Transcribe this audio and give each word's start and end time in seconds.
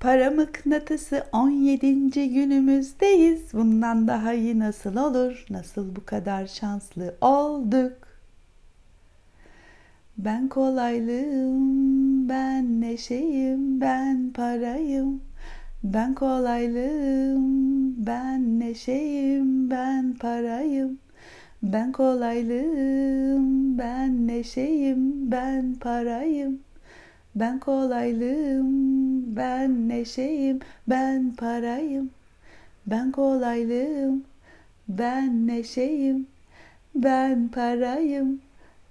Para 0.00 0.30
mıknatısı 0.30 1.24
17. 1.32 2.32
günümüzdeyiz. 2.34 3.52
Bundan 3.52 4.08
daha 4.08 4.34
iyi 4.34 4.58
nasıl 4.58 4.96
olur? 4.96 5.46
Nasıl 5.50 5.96
bu 5.96 6.04
kadar 6.04 6.46
şanslı 6.46 7.14
olduk? 7.20 7.92
Ben 10.18 10.48
kolaylığım, 10.48 12.28
ben 12.28 12.80
neşeyim, 12.80 13.80
ben 13.80 14.32
parayım. 14.34 15.20
Ben 15.84 16.14
kolaylığım, 16.14 18.06
ben 18.06 18.60
neşeyim, 18.60 19.70
ben 19.70 20.14
parayım. 20.14 20.98
Ben 21.62 21.92
kolaylığım, 21.92 23.78
ben 23.78 24.26
neşeyim, 24.26 25.30
ben 25.30 25.74
parayım. 25.74 26.60
Ben 27.38 27.58
kolaylığım, 27.58 29.36
ben 29.36 29.88
neşeyim, 29.88 30.60
ben 30.88 31.34
parayım. 31.36 32.10
Ben 32.86 33.12
kolaylığım, 33.12 34.24
ben 34.88 35.46
neşeyim, 35.46 36.26
ben 36.94 37.48
parayım. 37.48 38.40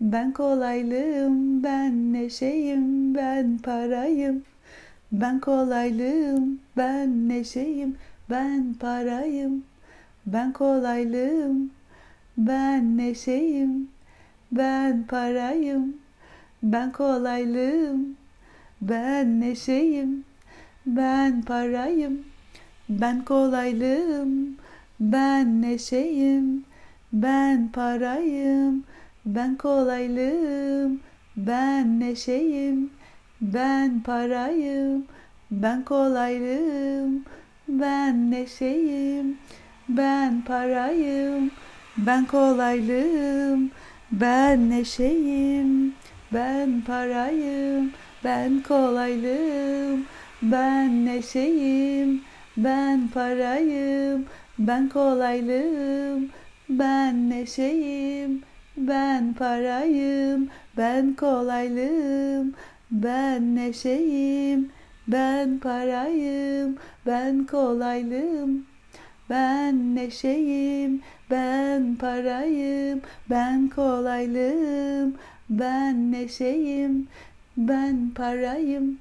Ben 0.00 0.32
kolaylığım, 0.32 1.62
ben 1.62 2.12
neşeyim, 2.12 3.14
ben 3.14 3.58
parayım. 3.58 4.42
Ben 5.12 5.40
kolaylığım, 5.40 6.60
ben 6.76 7.28
neşeyim, 7.28 7.96
ben 8.30 8.74
parayım. 8.80 9.64
Ben 10.26 10.52
kolaylığım, 10.52 11.70
ben 12.38 12.96
neşeyim, 12.96 13.88
ben 14.52 15.06
parayım. 15.06 15.96
Ben 16.62 16.92
kolaylığım, 16.92 18.16
ben 18.82 19.40
neşeyim, 19.40 20.24
ben 20.86 21.42
parayım. 21.42 22.18
Ben 22.88 23.24
kolaylığım, 23.24 24.56
ben 25.00 25.62
neşeyim, 25.62 26.64
ben 27.12 27.68
parayım. 27.72 28.84
Ben 29.26 29.56
kolaylığım, 29.56 31.00
ben 31.36 32.00
neşeyim, 32.00 32.90
ben 33.40 34.00
parayım. 34.00 35.06
Ben 35.50 35.84
kolaylığım, 35.84 37.24
ben 37.68 38.30
neşeyim, 38.30 39.38
ben 39.88 40.42
parayım. 40.44 41.50
Ben 41.96 42.26
kolaylığım, 42.26 43.70
ben 44.12 44.70
neşeyim, 44.70 45.94
ben 46.32 46.80
parayım. 46.86 47.92
Ben 48.24 48.62
kolaylığım, 48.62 50.04
ben 50.42 51.06
neşeyim, 51.06 52.20
ben 52.56 53.08
parayım. 53.14 54.26
Ben 54.58 54.88
kolaylığım, 54.88 56.30
ben 56.68 57.30
neşeyim, 57.30 58.42
ben 58.76 59.34
parayım. 59.34 60.48
Ben 60.76 61.14
kolaylığım, 61.14 62.54
ben 62.90 63.56
neşeyim, 63.56 64.70
ben 65.08 65.58
parayım. 65.58 66.76
Ben 67.06 67.46
kolaylığım, 67.46 68.66
ben 69.30 69.94
neşeyim, 69.94 71.02
ben 71.30 71.96
parayım. 71.96 73.00
Ben 73.30 73.68
kolaylığım, 73.68 75.14
ben 75.50 76.12
neşeyim, 76.12 77.08
ben 77.56 78.10
parayım. 78.14 78.98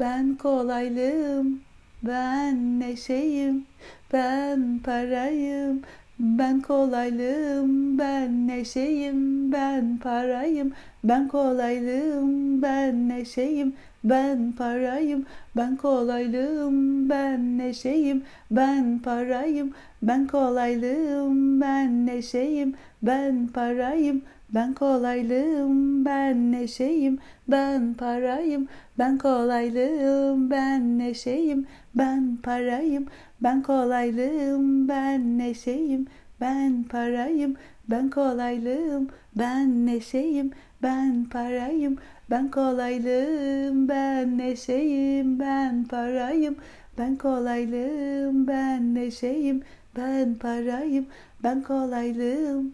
Ben 0.00 0.34
kolaylığım, 0.34 1.60
ben 2.02 2.80
neşeyim, 2.80 3.66
ben 4.12 4.80
parayım. 4.84 5.82
Ben 6.20 6.60
kolaylığım, 6.60 7.98
ben 7.98 8.48
neşeyim, 8.48 9.52
ben 9.52 9.98
parayım. 9.98 10.72
Ben 11.04 11.28
kolaylığım, 11.28 12.62
ben 12.62 13.08
neşeyim, 13.08 13.74
ben 14.04 14.52
parayım. 14.52 15.26
Ben 15.56 15.76
kolaylığım, 15.76 17.08
ben 17.08 17.58
neşeyim, 17.58 18.22
ben 18.50 18.98
parayım. 18.98 19.72
Ben 20.02 20.26
kolaylığım, 20.26 21.60
ben 21.60 22.06
neşeyim, 22.06 22.74
ben 23.02 23.48
parayım. 23.48 24.22
Ben 24.54 24.74
kolaylığım, 24.74 26.04
ben 26.04 26.52
neşeyim, 26.52 27.18
ben 27.48 27.94
parayım. 27.94 28.68
Ben 28.98 29.18
kolaylığım, 29.18 30.50
ben 30.50 30.98
neşeyim, 30.98 31.66
ben 31.94 32.36
parayım. 32.42 33.06
Ben 33.42 33.62
kolaylığım, 33.62 34.88
ben 34.88 35.38
neşeyim, 35.38 36.06
ben 36.40 36.82
parayım. 36.82 37.56
Ben 37.90 38.10
kolaylığım, 38.10 39.08
ben 39.36 39.86
neşeyim, 39.86 40.50
ben 40.82 41.24
parayım. 41.24 41.96
Ben 42.30 42.50
kolaylığım, 42.50 43.88
ben 43.88 44.38
neşeyim, 44.38 45.38
ben 45.38 45.84
parayım. 45.84 46.56
Ben 46.98 47.16
kolaylığım, 47.16 48.46
ben 48.46 48.94
neşeyim, 48.94 49.62
ben 49.96 50.34
parayım. 50.34 51.06
Ben 51.44 51.62
kolaylığım, 51.62 52.72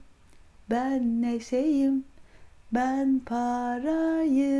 ben 0.70 1.22
neşeyim, 1.22 2.04
ben 2.72 3.20
parayım. 3.26 4.58